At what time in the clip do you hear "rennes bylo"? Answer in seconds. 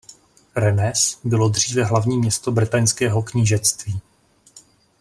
0.55-1.49